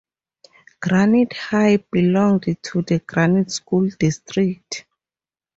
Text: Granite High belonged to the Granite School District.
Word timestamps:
Granite 0.79 1.31
High 1.33 1.77
belonged 1.77 2.57
to 2.63 2.81
the 2.81 3.03
Granite 3.05 3.51
School 3.51 3.87
District. 3.99 4.83